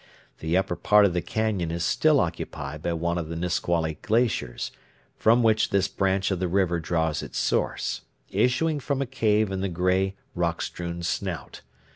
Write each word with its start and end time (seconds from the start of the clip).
The 0.39 0.57
upper 0.57 0.75
part 0.75 1.05
of 1.05 1.13
the 1.13 1.21
cañon 1.21 1.71
is 1.71 1.83
still 1.85 2.19
occupied 2.19 2.81
by 2.81 2.93
one 2.93 3.19
of 3.19 3.29
the 3.29 3.35
Nisqually 3.35 3.99
glaciers, 4.01 4.71
from 5.15 5.43
which 5.43 5.69
this 5.69 5.87
branch 5.87 6.31
of 6.31 6.39
the 6.39 6.47
river 6.47 6.79
draws 6.79 7.21
its 7.21 7.37
source, 7.37 8.01
issuing 8.31 8.79
from 8.79 9.03
a 9.03 9.05
cave 9.05 9.51
in 9.51 9.61
the 9.61 9.69
gray, 9.69 10.15
rock 10.33 10.63
strewn 10.63 11.03
snout. 11.03 11.61